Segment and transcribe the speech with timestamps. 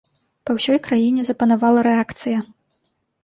[0.49, 2.39] Па ўсёй краіне запанавала рэакцыя.